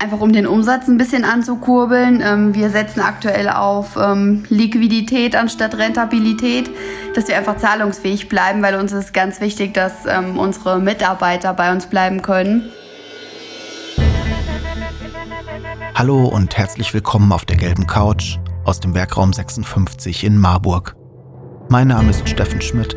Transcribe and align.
einfach 0.00 0.20
um 0.20 0.32
den 0.32 0.46
Umsatz 0.46 0.88
ein 0.88 0.96
bisschen 0.96 1.24
anzukurbeln. 1.24 2.22
Ähm, 2.24 2.54
wir 2.54 2.70
setzen 2.70 3.00
aktuell 3.00 3.48
auf 3.48 3.96
ähm, 3.96 4.44
Liquidität 4.48 5.36
anstatt 5.36 5.76
Rentabilität, 5.76 6.70
dass 7.14 7.28
wir 7.28 7.36
einfach 7.36 7.58
zahlungsfähig 7.58 8.28
bleiben, 8.28 8.62
weil 8.62 8.76
uns 8.76 8.92
ist 8.92 9.12
ganz 9.12 9.40
wichtig, 9.40 9.74
dass 9.74 10.06
ähm, 10.06 10.38
unsere 10.38 10.80
Mitarbeiter 10.80 11.52
bei 11.52 11.70
uns 11.70 11.86
bleiben 11.86 12.22
können. 12.22 12.70
Hallo 15.94 16.24
und 16.24 16.56
herzlich 16.56 16.94
willkommen 16.94 17.30
auf 17.30 17.44
der 17.44 17.58
gelben 17.58 17.86
Couch 17.86 18.38
aus 18.64 18.80
dem 18.80 18.94
Werkraum 18.94 19.34
56 19.34 20.24
in 20.24 20.38
Marburg. 20.38 20.96
Mein 21.68 21.88
Name 21.88 22.10
ist 22.10 22.26
Steffen 22.26 22.62
Schmidt 22.62 22.96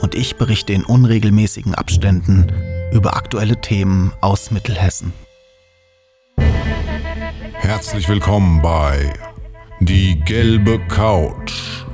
und 0.00 0.14
ich 0.14 0.36
berichte 0.36 0.72
in 0.72 0.84
unregelmäßigen 0.84 1.74
Abständen 1.74 2.50
über 2.92 3.14
aktuelle 3.14 3.60
Themen 3.60 4.12
aus 4.22 4.50
Mittelhessen. 4.50 5.12
Herzlich 7.60 8.08
willkommen 8.08 8.62
bei 8.62 9.12
Die 9.80 10.18
gelbe 10.18 10.80
Couch, 10.88 11.84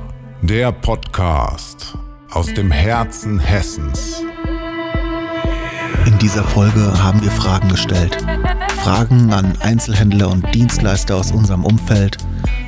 der 0.41 0.71
Podcast 0.71 1.97
aus 2.31 2.53
dem 2.53 2.71
Herzen 2.71 3.37
Hessens. 3.37 4.23
In 6.05 6.17
dieser 6.19 6.45
Folge 6.45 7.03
haben 7.03 7.21
wir 7.21 7.29
Fragen 7.29 7.67
gestellt. 7.67 8.17
Fragen 8.81 9.33
an 9.33 9.57
Einzelhändler 9.59 10.29
und 10.29 10.55
Dienstleister 10.55 11.17
aus 11.17 11.31
unserem 11.31 11.65
Umfeld, 11.65 12.17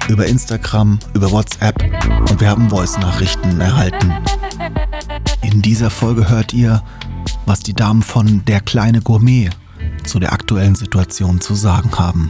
über 0.09 0.25
Instagram, 0.27 0.99
über 1.13 1.31
WhatsApp 1.31 1.81
und 2.29 2.41
wir 2.41 2.49
haben 2.49 2.69
Voice-Nachrichten 2.69 3.61
erhalten. 3.61 4.13
In 5.41 5.61
dieser 5.61 5.89
Folge 5.89 6.29
hört 6.29 6.53
ihr, 6.53 6.83
was 7.45 7.61
die 7.61 7.73
Damen 7.73 8.03
von 8.03 8.43
Der 8.45 8.59
kleine 8.59 9.01
Gourmet 9.01 9.51
zu 10.03 10.19
der 10.19 10.33
aktuellen 10.33 10.75
Situation 10.75 11.39
zu 11.39 11.55
sagen 11.55 11.97
haben. 11.97 12.29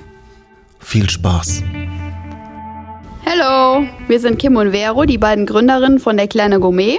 Viel 0.80 1.10
Spaß! 1.10 1.64
Hallo, 3.26 3.86
wir 4.08 4.20
sind 4.20 4.40
Kim 4.40 4.56
und 4.56 4.72
Vero, 4.72 5.06
die 5.06 5.18
beiden 5.18 5.46
Gründerinnen 5.46 6.00
von 6.00 6.18
Der 6.18 6.28
kleine 6.28 6.60
Gourmet. 6.60 6.98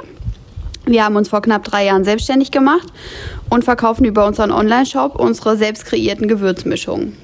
Wir 0.87 1.05
haben 1.05 1.17
uns 1.17 1.29
vor 1.29 1.43
knapp 1.43 1.65
drei 1.65 1.87
Jahren 1.87 2.05
selbstständig 2.05 2.51
gemacht 2.51 2.87
und 3.49 3.65
verkaufen 3.65 4.05
über 4.05 4.27
unseren 4.27 4.53
Online-Shop 4.53 5.17
unsere 5.17 5.57
selbst 5.57 5.87
kreierten 5.87 6.29
Gewürzmischungen. 6.29 7.17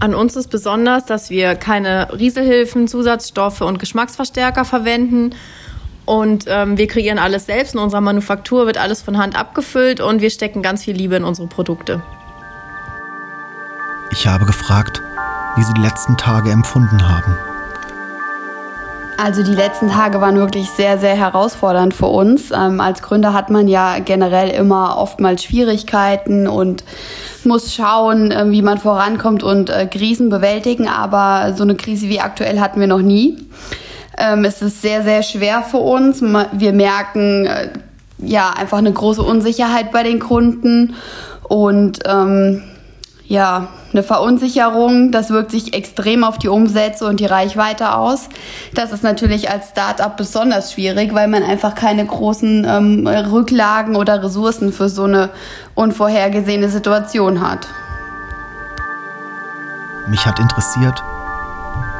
An 0.00 0.14
uns 0.16 0.34
ist 0.34 0.48
besonders, 0.48 1.06
dass 1.06 1.30
wir 1.30 1.54
keine 1.54 2.08
Rieselhilfen, 2.18 2.88
Zusatzstoffe 2.88 3.60
und 3.60 3.78
Geschmacksverstärker 3.78 4.64
verwenden. 4.64 5.34
Und 6.04 6.46
ähm, 6.48 6.76
wir 6.76 6.88
kreieren 6.88 7.20
alles 7.20 7.46
selbst. 7.46 7.74
In 7.74 7.80
unserer 7.80 8.00
Manufaktur 8.00 8.66
wird 8.66 8.78
alles 8.78 9.00
von 9.00 9.16
Hand 9.16 9.38
abgefüllt 9.38 10.00
und 10.00 10.20
wir 10.20 10.30
stecken 10.30 10.60
ganz 10.60 10.82
viel 10.82 10.96
Liebe 10.96 11.14
in 11.14 11.22
unsere 11.22 11.46
Produkte. 11.46 12.02
Ich 14.10 14.26
habe 14.26 14.44
gefragt, 14.44 15.00
wie 15.56 15.62
sie 15.62 15.74
die 15.74 15.82
letzten 15.82 16.16
Tage 16.16 16.50
empfunden 16.50 17.08
haben. 17.08 17.36
Also 19.18 19.44
die 19.44 19.52
letzten 19.52 19.88
Tage 19.88 20.20
waren 20.20 20.36
wirklich 20.36 20.68
sehr, 20.70 20.98
sehr 20.98 21.14
herausfordernd 21.14 21.94
für 21.94 22.06
uns. 22.06 22.50
Ähm, 22.50 22.80
als 22.80 23.02
Gründer 23.02 23.32
hat 23.32 23.50
man 23.50 23.68
ja 23.68 23.98
generell 24.00 24.48
immer 24.48 24.96
oftmals 24.98 25.44
Schwierigkeiten 25.44 26.48
und 26.48 26.82
muss 27.44 27.74
schauen, 27.74 28.32
äh, 28.32 28.50
wie 28.50 28.62
man 28.62 28.78
vorankommt 28.78 29.42
und 29.42 29.70
äh, 29.70 29.86
Krisen 29.86 30.28
bewältigen. 30.28 30.88
Aber 30.88 31.54
so 31.54 31.62
eine 31.62 31.76
Krise 31.76 32.08
wie 32.08 32.20
aktuell 32.20 32.58
hatten 32.58 32.80
wir 32.80 32.88
noch 32.88 33.02
nie. 33.02 33.38
Ähm, 34.18 34.44
es 34.44 34.60
ist 34.60 34.82
sehr, 34.82 35.02
sehr 35.02 35.22
schwer 35.22 35.62
für 35.62 35.78
uns. 35.78 36.20
Wir 36.20 36.72
merken 36.72 37.46
äh, 37.46 37.68
ja 38.18 38.50
einfach 38.50 38.78
eine 38.78 38.92
große 38.92 39.22
Unsicherheit 39.22 39.92
bei 39.92 40.02
den 40.02 40.18
Kunden 40.18 40.94
und 41.44 42.00
ähm, 42.06 42.62
ja, 43.26 43.68
eine 43.92 44.02
Verunsicherung. 44.02 45.10
Das 45.10 45.30
wirkt 45.30 45.50
sich 45.50 45.74
extrem 45.74 46.24
auf 46.24 46.38
die 46.38 46.48
Umsätze 46.48 47.06
und 47.06 47.20
die 47.20 47.26
Reichweite 47.26 47.94
aus. 47.94 48.28
Das 48.74 48.92
ist 48.92 49.02
natürlich 49.02 49.50
als 49.50 49.70
Startup 49.70 50.16
besonders 50.16 50.72
schwierig, 50.72 51.14
weil 51.14 51.28
man 51.28 51.42
einfach 51.42 51.74
keine 51.74 52.04
großen 52.04 52.66
ähm, 52.68 53.06
Rücklagen 53.06 53.96
oder 53.96 54.22
Ressourcen 54.22 54.72
für 54.72 54.88
so 54.88 55.04
eine 55.04 55.30
unvorhergesehene 55.74 56.68
Situation 56.68 57.40
hat. 57.40 57.66
Mich 60.08 60.26
hat 60.26 60.38
interessiert, 60.40 61.02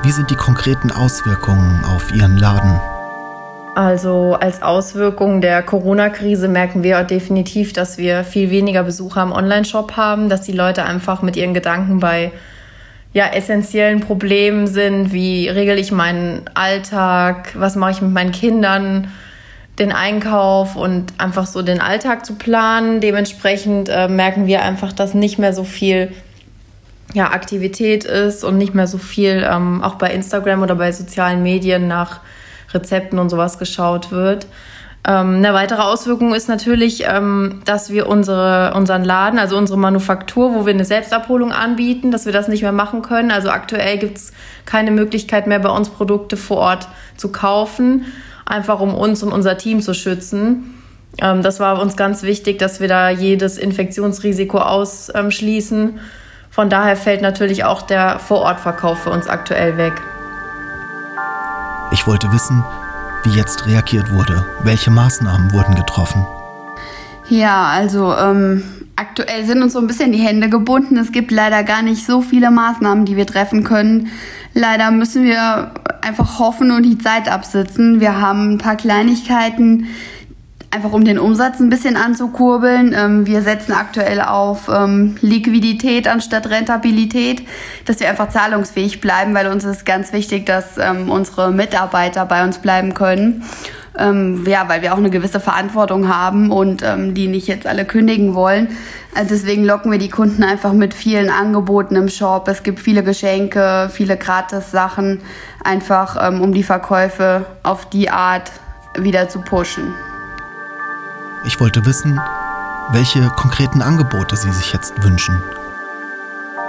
wie 0.03 0.11
sind 0.11 0.31
die 0.31 0.37
konkreten 0.37 0.91
Auswirkungen 0.91 1.85
auf 1.85 2.13
Ihren 2.13 2.37
Laden? 2.37 2.92
Also 3.75 4.37
als 4.39 4.61
Auswirkung 4.63 5.41
der 5.41 5.63
Corona-Krise 5.63 6.47
merken 6.47 6.83
wir 6.83 7.03
definitiv, 7.05 7.73
dass 7.73 7.97
wir 7.97 8.23
viel 8.23 8.51
weniger 8.51 8.83
Besucher 8.83 9.23
im 9.23 9.33
Online-Shop 9.33 9.97
haben, 9.97 10.29
dass 10.29 10.43
die 10.43 10.53
Leute 10.53 10.85
einfach 10.85 11.23
mit 11.23 11.37
ihren 11.37 11.55
Gedanken 11.55 11.99
bei 11.99 12.33
ja, 13.15 13.27
essentiellen 13.29 14.01
Problemen 14.01 14.67
sind, 14.67 15.13
wie 15.13 15.49
regel 15.49 15.79
ich 15.79 15.91
meinen 15.91 16.43
Alltag, 16.53 17.55
was 17.55 17.77
mache 17.77 17.93
ich 17.93 18.03
mit 18.03 18.13
meinen 18.13 18.33
Kindern, 18.33 19.09
den 19.79 19.93
Einkauf 19.93 20.77
und 20.77 21.15
einfach 21.17 21.47
so 21.47 21.63
den 21.63 21.81
Alltag 21.81 22.27
zu 22.27 22.35
planen. 22.35 23.01
Dementsprechend 23.01 23.89
äh, 23.89 24.07
merken 24.07 24.47
wir 24.47 24.63
einfach, 24.63 24.93
dass 24.93 25.15
nicht 25.15 25.39
mehr 25.39 25.55
so 25.55 25.65
viel 25.65 26.13
ja, 27.15 27.31
Aktivität 27.31 28.05
ist 28.05 28.45
und 28.45 28.59
nicht 28.59 28.75
mehr 28.75 28.87
so 28.87 28.99
viel 28.99 29.47
ähm, 29.51 29.83
auch 29.83 29.95
bei 29.95 30.13
Instagram 30.13 30.63
oder 30.63 30.75
bei 30.75 30.93
sozialen 30.93 31.43
Medien 31.43 31.89
nach 31.89 32.21
Rezepten 32.75 33.19
und 33.19 33.29
sowas 33.31 33.59
geschaut 33.59 34.11
wird. 34.11 34.47
Ähm, 35.05 35.37
eine 35.37 35.53
weitere 35.53 35.83
Auswirkung 35.83 36.33
ist 36.33 36.49
natürlich, 36.49 37.05
ähm, 37.07 37.61
dass 37.65 37.91
wir 37.91 38.09
unsere, 38.09 38.73
unseren 38.75 39.05
Laden, 39.05 39.39
also 39.39 39.57
unsere 39.57 39.79
Manufaktur, 39.79 40.55
wo 40.55 40.65
wir 40.65 40.73
eine 40.73 40.85
Selbstabholung 40.85 41.51
anbieten, 41.51 42.13
dass 42.13 42.25
wir 42.25 42.33
das 42.33 42.47
nicht 42.47 42.63
mehr 42.63 42.73
machen 42.73 43.03
können. 43.03 43.33
Also 43.33 43.51
aktuell 43.51 43.99
gibt 43.99 44.19
es 44.19 44.33
keine 44.65 44.93
Möglichkeit 44.93 45.49
mehr, 45.49 45.59
bei 45.59 45.71
uns 45.71 45.89
Produkte 45.89 46.37
vor 46.37 46.59
Ort 46.59 46.89
zu 47.17 47.33
kaufen, 47.33 48.07
einfach 48.47 48.81
um 48.81 48.95
uns 48.95 49.25
und 49.25 49.33
unser 49.33 49.59
Team 49.59 49.81
zu 49.81 49.93
schützen. 49.93 50.75
Ähm, 51.21 51.43
das 51.43 51.59
war 51.59 51.81
uns 51.83 51.97
ganz 51.97 52.23
wichtig, 52.23 52.61
dass 52.61 52.79
wir 52.79 52.87
da 52.87 53.11
jedes 53.11 53.59
Infektionsrisiko 53.59 54.59
ausschließen. 54.59 55.99
Von 56.49 56.71
daher 56.71 56.97
fällt 56.97 57.23
natürlich 57.23 57.65
auch 57.65 57.83
der 57.83 58.21
Vorortverkauf 58.21 58.99
für 59.01 59.11
uns 59.11 59.27
aktuell 59.27 59.79
weg. 59.79 59.95
Ich 61.93 62.07
wollte 62.07 62.33
wissen, 62.33 62.65
wie 63.23 63.37
jetzt 63.37 63.67
reagiert 63.67 64.11
wurde. 64.13 64.47
Welche 64.63 64.91
Maßnahmen 64.91 65.53
wurden 65.53 65.75
getroffen? 65.75 66.27
Ja, 67.29 67.67
also 67.67 68.17
ähm, 68.17 68.63
aktuell 68.97 69.45
sind 69.45 69.63
uns 69.63 69.75
so 69.75 69.79
ein 69.79 69.87
bisschen 69.87 70.11
die 70.11 70.19
Hände 70.19 70.49
gebunden. 70.49 70.97
Es 70.97 71.13
gibt 71.13 71.31
leider 71.31 71.63
gar 71.65 71.83
nicht 71.83 72.07
so 72.07 72.23
viele 72.23 72.51
Maßnahmen, 72.51 73.05
die 73.05 73.17
wir 73.17 73.27
treffen 73.27 73.63
können. 73.63 74.09
Leider 74.55 74.91
müssen 74.91 75.25
wir 75.25 75.73
einfach 76.01 76.39
hoffen 76.39 76.71
und 76.71 76.85
die 76.85 76.99
Zeit 76.99 77.31
absitzen. 77.31 78.01
Wir 78.01 78.19
haben 78.19 78.55
ein 78.55 78.59
paar 78.59 78.77
Kleinigkeiten, 78.77 79.87
einfach 80.73 80.93
um 80.93 81.05
den 81.05 81.19
Umsatz 81.19 81.61
ein 81.61 81.69
bisschen 81.69 81.97
anzukurbeln. 81.97 82.95
Ähm, 82.97 83.27
wir 83.27 83.43
setzen 83.43 83.73
aktuell 83.73 84.21
auf 84.23 84.71
ähm, 84.75 85.17
Liquidität 85.21 86.09
anstatt 86.09 86.49
Rentabilität, 86.49 87.43
dass 87.85 88.01
wir 88.01 88.09
einfach 88.09 88.31
zahlungsfähig 88.31 89.01
bleiben, 89.01 89.35
weil 89.35 89.49
uns 89.49 89.65
ist 89.65 89.85
ganz 89.85 90.13
wichtig, 90.13 90.47
dass 90.47 90.79
ähm, 90.79 91.11
unsere 91.11 91.53
Mitarbeiter 91.53 92.25
bei 92.25 92.43
uns 92.43 92.59
bleiben 92.59 92.95
können. 92.95 93.45
Ähm, 93.99 94.47
ja, 94.47 94.67
weil 94.71 94.81
wir 94.81 94.95
auch 94.95 94.99
eine 94.99 95.11
gewisse 95.11 95.39
Verantwortung 95.39 96.09
haben 96.09 96.51
und 96.51 96.83
ähm, 96.83 97.13
die 97.13 97.29
nicht 97.29 97.47
jetzt 97.47 97.67
alle 97.67 97.85
kündigen 97.85 98.35
wollen. 98.35 98.69
Also 99.15 99.35
deswegen 99.35 99.65
locken 99.65 99.93
wir 99.93 99.99
die 99.99 100.09
Kunden 100.09 100.43
einfach 100.43 100.73
mit 100.73 100.95
vielen 100.95 101.29
Angeboten 101.29 101.97
im 101.97 102.09
Shop. 102.09 102.49
Es 102.49 102.63
gibt 102.63 102.81
viele 102.81 103.03
Geschenke, 103.03 103.91
viele 103.93 104.17
Gratis-Sachen, 104.17 105.21
einfach 105.63 106.17
ähm, 106.27 106.41
um 106.41 106.55
die 106.55 106.63
Verkäufe 106.63 107.45
auf 107.63 107.91
die 107.91 108.09
Art 108.09 108.51
wieder 108.97 109.29
zu 109.29 109.41
pushen. 109.43 109.93
Ich 111.45 111.59
wollte 111.59 111.85
wissen, 111.85 112.21
welche 112.93 113.27
konkreten 113.31 113.83
Angebote 113.83 114.37
Sie 114.37 114.53
sich 114.53 114.73
jetzt 114.73 115.03
wünschen. 115.03 115.43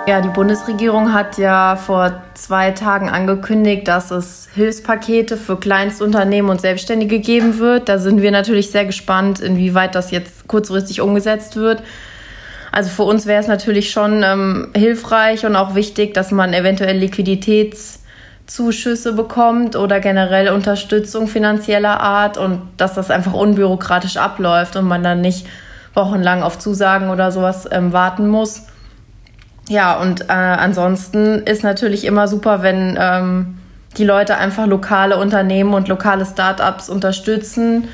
Ja, 0.07 0.19
die 0.19 0.29
Bundesregierung 0.29 1.13
hat 1.13 1.37
ja 1.37 1.75
vor 1.75 2.23
zwei 2.33 2.71
Tagen 2.71 3.07
angekündigt, 3.07 3.87
dass 3.87 4.09
es 4.09 4.49
Hilfspakete 4.55 5.37
für 5.37 5.57
Kleinstunternehmen 5.57 6.49
und 6.49 6.59
Selbstständige 6.59 7.19
geben 7.19 7.59
wird. 7.59 7.87
Da 7.87 7.99
sind 7.99 8.23
wir 8.23 8.31
natürlich 8.31 8.71
sehr 8.71 8.85
gespannt, 8.85 9.39
inwieweit 9.39 9.93
das 9.93 10.09
jetzt 10.09 10.47
kurzfristig 10.47 11.01
umgesetzt 11.01 11.55
wird. 11.55 11.83
Also 12.71 12.89
für 12.89 13.03
uns 13.03 13.27
wäre 13.27 13.41
es 13.41 13.47
natürlich 13.47 13.91
schon 13.91 14.23
ähm, 14.23 14.71
hilfreich 14.75 15.45
und 15.45 15.55
auch 15.55 15.75
wichtig, 15.75 16.15
dass 16.15 16.31
man 16.31 16.51
eventuell 16.51 16.97
Liquiditäts 16.97 18.02
Zuschüsse 18.45 19.13
bekommt 19.13 19.75
oder 19.75 19.99
generell 19.99 20.49
Unterstützung 20.49 21.27
finanzieller 21.27 22.01
Art 22.01 22.37
und 22.37 22.61
dass 22.77 22.93
das 22.93 23.09
einfach 23.09 23.33
unbürokratisch 23.33 24.17
abläuft 24.17 24.75
und 24.75 24.85
man 24.85 25.03
dann 25.03 25.21
nicht 25.21 25.47
wochenlang 25.93 26.43
auf 26.43 26.59
Zusagen 26.59 27.09
oder 27.09 27.31
sowas 27.31 27.67
ähm, 27.71 27.93
warten 27.93 28.27
muss. 28.27 28.63
Ja, 29.69 29.97
und 29.97 30.29
äh, 30.29 30.33
ansonsten 30.33 31.43
ist 31.43 31.63
natürlich 31.63 32.03
immer 32.03 32.27
super, 32.27 32.63
wenn 32.63 32.97
ähm, 32.99 33.59
die 33.97 34.03
Leute 34.03 34.37
einfach 34.37 34.65
lokale 34.65 35.17
Unternehmen 35.17 35.73
und 35.73 35.87
lokale 35.87 36.25
Startups 36.25 36.89
unterstützen, 36.89 37.87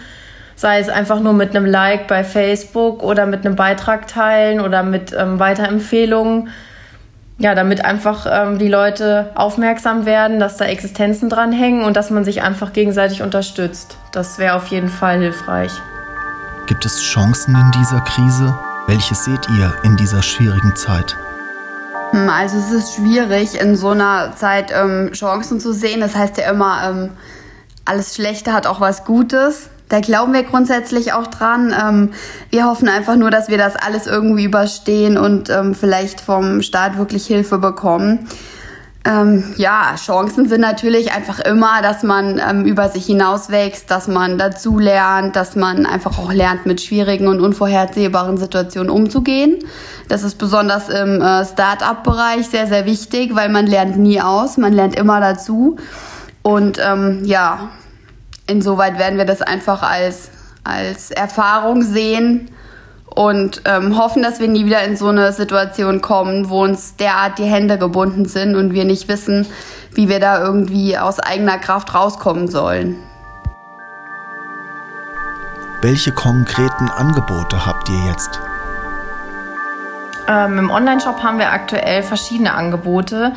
sei 0.55 0.79
es 0.79 0.89
einfach 0.89 1.19
nur 1.19 1.33
mit 1.33 1.55
einem 1.55 1.65
Like 1.65 2.07
bei 2.07 2.23
Facebook 2.23 3.03
oder 3.03 3.25
mit 3.25 3.45
einem 3.45 3.55
Beitrag 3.55 4.07
teilen 4.07 4.61
oder 4.61 4.81
mit 4.81 5.13
ähm, 5.17 5.39
Weiterempfehlungen 5.39 6.49
ja, 7.39 7.55
damit 7.55 7.83
einfach 7.85 8.27
ähm, 8.29 8.59
die 8.59 8.67
Leute 8.67 9.31
aufmerksam 9.33 10.05
werden, 10.05 10.39
dass 10.39 10.57
da 10.57 10.65
Existenzen 10.65 11.29
dran 11.29 11.53
hängen 11.53 11.85
und 11.85 11.95
dass 11.95 12.09
man 12.09 12.25
sich 12.25 12.41
einfach 12.41 12.73
gegenseitig 12.73 13.21
unterstützt. 13.21 13.97
Das 14.11 14.37
wäre 14.37 14.55
auf 14.55 14.67
jeden 14.67 14.89
Fall 14.89 15.19
hilfreich. 15.19 15.71
Gibt 16.67 16.85
es 16.85 17.01
Chancen 17.01 17.55
in 17.55 17.71
dieser 17.71 18.01
Krise? 18.01 18.53
Welche 18.87 19.15
seht 19.15 19.47
ihr 19.57 19.73
in 19.83 19.95
dieser 19.95 20.21
schwierigen 20.21 20.75
Zeit? 20.75 21.15
Hm, 22.11 22.29
also 22.29 22.57
es 22.57 22.71
ist 22.71 22.95
schwierig, 22.95 23.59
in 23.59 23.77
so 23.77 23.89
einer 23.89 24.35
Zeit 24.35 24.71
ähm, 24.75 25.11
Chancen 25.13 25.61
zu 25.61 25.73
sehen. 25.73 26.01
Das 26.01 26.15
heißt 26.15 26.37
ja 26.37 26.51
immer, 26.51 26.89
ähm, 26.89 27.09
alles 27.85 28.15
Schlechte 28.15 28.51
hat 28.51 28.67
auch 28.67 28.81
was 28.81 29.05
Gutes. 29.05 29.69
Da 29.89 29.99
glauben 30.01 30.33
wir 30.33 30.43
grundsätzlich 30.43 31.13
auch 31.13 31.27
dran. 31.27 31.73
Ähm, 31.77 32.11
wir 32.51 32.65
hoffen 32.65 32.87
einfach 32.87 33.15
nur, 33.15 33.31
dass 33.31 33.49
wir 33.49 33.57
das 33.57 33.75
alles 33.75 34.05
irgendwie 34.05 34.45
überstehen 34.45 35.17
und 35.17 35.49
ähm, 35.49 35.73
vielleicht 35.73 36.21
vom 36.21 36.61
Staat 36.61 36.97
wirklich 36.97 37.25
Hilfe 37.25 37.57
bekommen. 37.57 38.27
Ähm, 39.05 39.55
ja, 39.57 39.95
Chancen 39.95 40.47
sind 40.47 40.61
natürlich 40.61 41.13
einfach 41.13 41.39
immer, 41.39 41.81
dass 41.81 42.03
man 42.03 42.39
ähm, 42.47 42.65
über 42.65 42.89
sich 42.89 43.05
hinauswächst, 43.05 43.89
dass 43.89 44.07
man 44.07 44.37
dazu 44.37 44.77
lernt, 44.77 45.35
dass 45.35 45.55
man 45.55 45.85
einfach 45.85 46.19
auch 46.19 46.31
lernt, 46.31 46.65
mit 46.65 46.81
schwierigen 46.81 47.27
und 47.27 47.39
unvorhersehbaren 47.39 48.37
Situationen 48.37 48.91
umzugehen. 48.91 49.59
Das 50.09 50.23
ist 50.23 50.35
besonders 50.35 50.89
im 50.89 51.21
äh, 51.21 51.45
Start-up-Bereich 51.45 52.47
sehr, 52.47 52.67
sehr 52.67 52.85
wichtig, 52.85 53.35
weil 53.35 53.49
man 53.49 53.65
lernt 53.65 53.97
nie 53.97 54.21
aus, 54.21 54.57
man 54.57 54.73
lernt 54.73 54.95
immer 54.95 55.21
dazu. 55.21 55.77
Und 56.43 56.77
ähm, 56.83 57.21
ja, 57.23 57.69
insoweit 58.49 58.97
werden 58.97 59.17
wir 59.17 59.25
das 59.25 59.41
einfach 59.41 59.81
als, 59.83 60.29
als 60.63 61.11
Erfahrung 61.11 61.83
sehen 61.83 62.49
und 63.05 63.61
ähm, 63.65 63.97
hoffen, 63.97 64.21
dass 64.23 64.39
wir 64.39 64.47
nie 64.47 64.65
wieder 64.65 64.83
in 64.83 64.95
so 64.95 65.07
eine 65.07 65.33
Situation 65.33 66.01
kommen, 66.01 66.49
wo 66.49 66.63
uns 66.63 66.95
derart 66.95 67.37
die 67.37 67.45
Hände 67.45 67.77
gebunden 67.77 68.25
sind 68.25 68.55
und 68.55 68.73
wir 68.73 68.85
nicht 68.85 69.07
wissen, 69.07 69.45
wie 69.93 70.09
wir 70.09 70.19
da 70.19 70.41
irgendwie 70.43 70.97
aus 70.97 71.19
eigener 71.19 71.57
Kraft 71.57 71.93
rauskommen 71.93 72.47
sollen. 72.47 72.95
Welche 75.81 76.11
konkreten 76.11 76.89
Angebote 76.89 77.65
habt 77.65 77.89
ihr 77.89 78.05
jetzt? 78.07 78.39
Ähm, 80.27 80.59
Im 80.59 80.69
Onlineshop 80.69 81.23
haben 81.23 81.39
wir 81.39 81.51
aktuell 81.51 82.03
verschiedene 82.03 82.53
Angebote. 82.53 83.33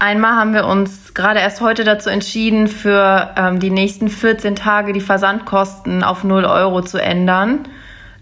Einmal 0.00 0.34
haben 0.34 0.54
wir 0.54 0.64
uns 0.64 1.12
gerade 1.12 1.40
erst 1.40 1.60
heute 1.60 1.84
dazu 1.84 2.08
entschieden, 2.08 2.68
für 2.68 3.34
ähm, 3.36 3.60
die 3.60 3.68
nächsten 3.68 4.08
14 4.08 4.56
Tage 4.56 4.94
die 4.94 5.02
Versandkosten 5.02 6.02
auf 6.02 6.24
0 6.24 6.46
Euro 6.46 6.80
zu 6.80 6.96
ändern, 6.96 7.68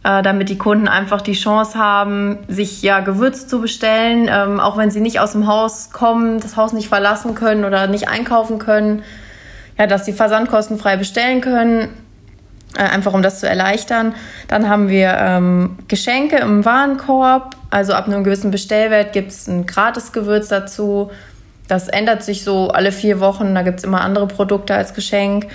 äh, 0.02 0.20
damit 0.22 0.48
die 0.48 0.58
Kunden 0.58 0.88
einfach 0.88 1.20
die 1.20 1.34
Chance 1.34 1.78
haben, 1.78 2.40
sich 2.48 2.82
ja 2.82 2.98
Gewürz 2.98 3.46
zu 3.46 3.60
bestellen, 3.60 4.28
ähm, 4.28 4.58
auch 4.58 4.76
wenn 4.76 4.90
sie 4.90 5.00
nicht 5.00 5.20
aus 5.20 5.32
dem 5.32 5.46
Haus 5.46 5.92
kommen, 5.92 6.40
das 6.40 6.56
Haus 6.56 6.72
nicht 6.72 6.88
verlassen 6.88 7.36
können 7.36 7.64
oder 7.64 7.86
nicht 7.86 8.08
einkaufen 8.08 8.58
können, 8.58 9.04
ja, 9.78 9.86
dass 9.86 10.04
sie 10.04 10.12
Versandkosten 10.12 10.78
frei 10.78 10.96
bestellen 10.96 11.40
können. 11.40 11.90
Äh, 12.76 12.82
einfach 12.82 13.14
um 13.14 13.22
das 13.22 13.38
zu 13.38 13.48
erleichtern. 13.48 14.16
Dann 14.48 14.68
haben 14.68 14.88
wir 14.88 15.16
ähm, 15.16 15.78
Geschenke 15.86 16.38
im 16.38 16.64
Warenkorb. 16.64 17.54
Also 17.70 17.92
ab 17.92 18.08
einem 18.08 18.24
gewissen 18.24 18.50
Bestellwert 18.50 19.12
gibt 19.12 19.30
es 19.30 19.46
ein 19.46 19.64
Gratisgewürz 19.64 20.48
dazu. 20.48 21.12
Das 21.68 21.88
ändert 21.88 22.22
sich 22.22 22.42
so 22.42 22.68
alle 22.68 22.92
vier 22.92 23.20
Wochen. 23.20 23.54
Da 23.54 23.62
gibt 23.62 23.78
es 23.78 23.84
immer 23.84 24.00
andere 24.00 24.26
Produkte 24.26 24.74
als 24.74 24.94
Geschenk. 24.94 25.46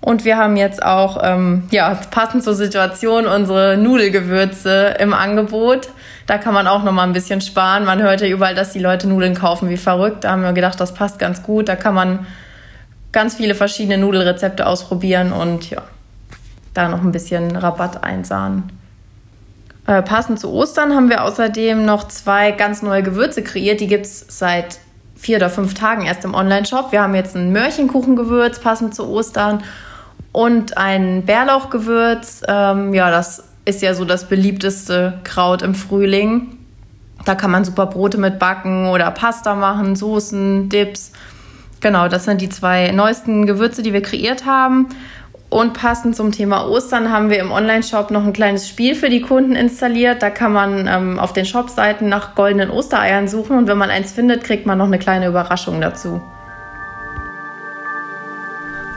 Und 0.00 0.24
wir 0.24 0.36
haben 0.36 0.56
jetzt 0.56 0.82
auch, 0.82 1.20
ähm, 1.22 1.68
ja, 1.70 1.98
passend 2.10 2.44
zur 2.44 2.54
Situation, 2.54 3.26
unsere 3.26 3.76
Nudelgewürze 3.76 4.96
im 4.98 5.12
Angebot. 5.12 5.88
Da 6.26 6.38
kann 6.38 6.54
man 6.54 6.66
auch 6.66 6.84
noch 6.84 6.92
mal 6.92 7.02
ein 7.02 7.12
bisschen 7.12 7.40
sparen. 7.40 7.84
Man 7.84 8.00
hört 8.00 8.20
ja 8.20 8.28
überall, 8.28 8.54
dass 8.54 8.72
die 8.72 8.78
Leute 8.78 9.08
Nudeln 9.08 9.34
kaufen 9.34 9.68
wie 9.68 9.76
verrückt. 9.76 10.24
Da 10.24 10.30
haben 10.30 10.42
wir 10.42 10.52
gedacht, 10.52 10.80
das 10.80 10.94
passt 10.94 11.18
ganz 11.18 11.42
gut. 11.42 11.68
Da 11.68 11.76
kann 11.76 11.94
man 11.94 12.26
ganz 13.12 13.34
viele 13.34 13.54
verschiedene 13.54 13.98
Nudelrezepte 13.98 14.66
ausprobieren 14.66 15.32
und 15.32 15.70
ja, 15.70 15.82
da 16.74 16.88
noch 16.88 17.02
ein 17.02 17.12
bisschen 17.12 17.56
Rabatt 17.56 18.04
einsahen. 18.04 18.70
Äh, 19.86 20.02
passend 20.02 20.38
zu 20.38 20.52
Ostern 20.52 20.94
haben 20.94 21.08
wir 21.08 21.24
außerdem 21.24 21.84
noch 21.84 22.06
zwei 22.08 22.52
ganz 22.52 22.82
neue 22.82 23.02
Gewürze 23.02 23.42
kreiert. 23.42 23.80
Die 23.80 23.86
gibt 23.86 24.06
es 24.06 24.24
seit 24.28 24.78
vier 25.18 25.36
oder 25.36 25.50
fünf 25.50 25.74
Tagen 25.74 26.06
erst 26.06 26.24
im 26.24 26.34
Online-Shop. 26.34 26.92
Wir 26.92 27.02
haben 27.02 27.14
jetzt 27.14 27.36
ein 27.36 27.52
Mörchenkuchengewürz 27.52 28.60
passend 28.60 28.94
zu 28.94 29.06
Ostern 29.08 29.62
und 30.32 30.78
ein 30.78 31.24
Bärlauchgewürz. 31.24 32.42
Ähm, 32.46 32.94
ja, 32.94 33.10
das 33.10 33.44
ist 33.64 33.82
ja 33.82 33.94
so 33.94 34.04
das 34.04 34.28
beliebteste 34.28 35.18
Kraut 35.24 35.62
im 35.62 35.74
Frühling. 35.74 36.56
Da 37.24 37.34
kann 37.34 37.50
man 37.50 37.64
super 37.64 37.86
Brote 37.86 38.16
mit 38.16 38.38
backen 38.38 38.86
oder 38.88 39.10
Pasta 39.10 39.54
machen, 39.54 39.96
Soßen, 39.96 40.68
Dips. 40.68 41.12
Genau, 41.80 42.08
das 42.08 42.24
sind 42.24 42.40
die 42.40 42.48
zwei 42.48 42.92
neuesten 42.92 43.46
Gewürze, 43.46 43.82
die 43.82 43.92
wir 43.92 44.02
kreiert 44.02 44.46
haben. 44.46 44.88
Und 45.50 45.72
passend 45.72 46.14
zum 46.14 46.30
Thema 46.30 46.68
Ostern 46.68 47.10
haben 47.10 47.30
wir 47.30 47.38
im 47.38 47.50
Online-Shop 47.50 48.10
noch 48.10 48.22
ein 48.22 48.34
kleines 48.34 48.68
Spiel 48.68 48.94
für 48.94 49.08
die 49.08 49.22
Kunden 49.22 49.56
installiert. 49.56 50.22
Da 50.22 50.28
kann 50.28 50.52
man 50.52 50.86
ähm, 50.86 51.18
auf 51.18 51.32
den 51.32 51.46
Shop-Seiten 51.46 52.08
nach 52.08 52.34
goldenen 52.34 52.70
Ostereiern 52.70 53.28
suchen 53.28 53.56
und 53.56 53.66
wenn 53.66 53.78
man 53.78 53.88
eins 53.88 54.12
findet, 54.12 54.44
kriegt 54.44 54.66
man 54.66 54.76
noch 54.76 54.86
eine 54.86 54.98
kleine 54.98 55.26
Überraschung 55.26 55.80
dazu. 55.80 56.20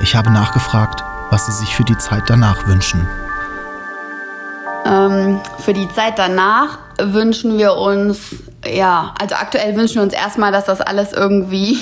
Ich 0.01 0.15
habe 0.15 0.29
nachgefragt, 0.31 1.03
was 1.29 1.45
Sie 1.45 1.53
sich 1.53 1.73
für 1.73 1.85
die 1.85 1.97
Zeit 1.97 2.23
danach 2.27 2.67
wünschen. 2.67 3.07
Ähm, 4.85 5.39
für 5.59 5.73
die 5.73 5.87
Zeit 5.89 6.19
danach 6.19 6.79
wünschen 6.99 7.57
wir 7.57 7.75
uns, 7.75 8.35
ja, 8.65 9.15
also 9.19 9.35
aktuell 9.35 9.75
wünschen 9.75 9.95
wir 9.95 10.01
uns 10.03 10.13
erstmal, 10.13 10.51
dass 10.51 10.65
das 10.65 10.81
alles 10.81 11.13
irgendwie 11.13 11.79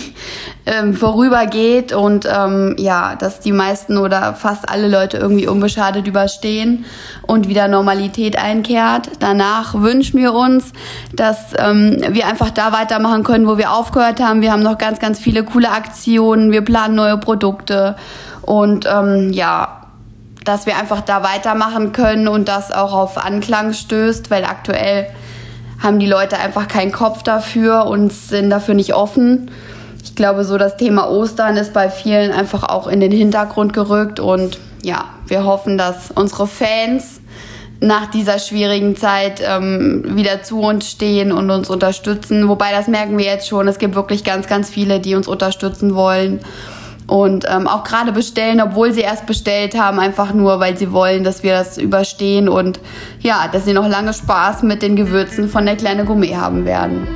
ähm, 0.66 0.94
vorübergeht 0.94 1.92
und 1.92 2.26
ähm, 2.26 2.76
ja, 2.78 3.16
dass 3.18 3.42
die 3.42 3.52
meisten 3.52 3.98
oder 3.98 4.34
fast 4.34 4.70
alle 4.70 4.88
Leute 4.88 5.18
irgendwie 5.18 5.48
unbeschadet 5.48 6.08
überstehen 6.08 6.86
und 7.24 7.50
wieder 7.50 7.68
Normalität 7.68 8.38
einkehrt. 8.38 9.10
Danach 9.20 9.74
wünschen 9.74 10.20
wir 10.20 10.34
uns, 10.34 10.72
dass 11.14 11.54
ähm, 11.58 11.98
wir 12.12 12.28
einfach 12.28 12.50
da 12.50 12.72
weitermachen 12.72 13.26
können, 13.26 13.46
wo 13.46 13.58
wir 13.58 13.74
aufgehört 13.74 14.22
haben. 14.22 14.42
Wir 14.42 14.54
haben 14.54 14.64
noch 14.64 14.78
ganz, 14.78 15.00
ganz 15.00 15.20
viele 15.20 15.44
coole 15.44 15.70
Aktionen, 15.70 16.52
wir 16.52 16.62
planen 16.62 16.96
neue 16.96 17.18
Produkte 17.18 17.98
und 18.42 18.86
ähm, 18.90 19.34
ja, 19.34 19.82
dass 20.46 20.66
wir 20.66 20.78
einfach 20.78 21.02
da 21.02 21.24
weitermachen 21.24 21.92
können 21.92 22.30
und 22.30 22.48
das 22.48 22.72
auch 22.72 22.94
auf 22.94 23.18
Anklang 23.18 23.74
stößt, 23.74 24.32
weil 24.32 24.46
aktuell 24.46 25.08
haben 25.82 26.00
die 26.00 26.08
Leute 26.08 26.38
einfach 26.38 26.68
keinen 26.68 26.92
Kopf 26.92 27.24
dafür 27.24 27.86
und 27.86 28.12
sind 28.12 28.50
dafür 28.50 28.74
nicht 28.74 28.94
offen. 28.94 29.52
Ich 30.04 30.16
glaube, 30.16 30.44
so 30.44 30.58
das 30.58 30.78
Thema 30.78 31.10
Ostern 31.10 31.58
ist 31.58 31.74
bei 31.74 31.90
vielen 31.90 32.32
einfach 32.32 32.64
auch 32.64 32.88
in 32.88 33.00
den 33.00 33.12
Hintergrund 33.12 33.74
gerückt 33.74 34.20
und 34.20 34.60
ja, 34.82 35.06
wir 35.28 35.46
hoffen, 35.46 35.78
dass 35.78 36.12
unsere 36.12 36.48
Fans 36.48 37.22
nach 37.82 38.08
dieser 38.08 38.40
schwierigen 38.40 38.96
Zeit 38.98 39.42
ähm, 39.46 40.04
wieder 40.16 40.44
zu 40.44 40.60
uns 40.60 40.90
stehen 40.90 41.32
und 41.32 41.50
uns 41.50 41.70
unterstützen. 41.70 42.50
Wobei 42.50 42.72
das 42.72 42.88
merken 42.88 43.18
wir 43.18 43.26
jetzt 43.26 43.48
schon. 43.48 43.68
Es 43.68 43.80
gibt 43.80 43.96
wirklich 43.96 44.24
ganz, 44.26 44.48
ganz 44.48 44.70
viele, 44.70 45.00
die 45.00 45.16
uns 45.16 45.28
unterstützen 45.28 45.96
wollen 45.96 46.42
und 47.10 47.46
ähm, 47.50 47.68
auch 47.68 47.84
gerade 47.84 48.12
bestellen, 48.12 48.62
obwohl 48.62 48.94
sie 48.94 49.02
erst 49.02 49.26
bestellt 49.26 49.78
haben, 49.78 50.00
einfach 50.00 50.34
nur, 50.34 50.60
weil 50.60 50.78
sie 50.78 50.92
wollen, 50.92 51.24
dass 51.24 51.44
wir 51.44 51.54
das 51.54 51.78
überstehen 51.78 52.48
und 52.48 52.80
ja, 53.20 53.48
dass 53.52 53.66
sie 53.66 53.74
noch 53.74 53.88
lange 53.88 54.14
Spaß 54.14 54.64
mit 54.64 54.82
den 54.82 54.96
Gewürzen 54.96 55.50
von 55.50 55.66
der 55.66 55.76
kleine 55.76 56.06
Gourmet 56.06 56.36
haben 56.36 56.66
werden. 56.66 57.08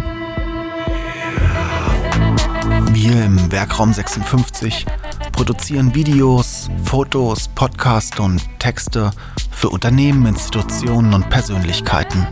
Wir 2.91 3.25
im 3.25 3.51
Werkraum 3.51 3.93
56 3.93 4.85
produzieren 5.31 5.93
Videos, 5.93 6.69
Fotos, 6.83 7.49
Podcasts 7.49 8.19
und 8.19 8.41
Texte 8.59 9.11
für 9.51 9.69
Unternehmen, 9.69 10.25
Institutionen 10.25 11.13
und 11.13 11.29
Persönlichkeiten. 11.29 12.27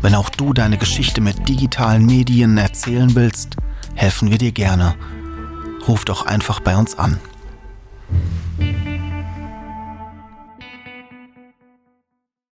Wenn 0.00 0.14
auch 0.14 0.30
du 0.30 0.52
deine 0.52 0.78
Geschichte 0.78 1.20
mit 1.20 1.48
digitalen 1.48 2.06
Medien 2.06 2.56
erzählen 2.56 3.14
willst, 3.14 3.56
helfen 3.94 4.30
wir 4.30 4.38
dir 4.38 4.52
gerne 4.52 4.94
ruft 5.88 6.10
auch 6.10 6.26
einfach 6.26 6.60
bei 6.60 6.76
uns 6.76 6.98
an. 6.98 7.20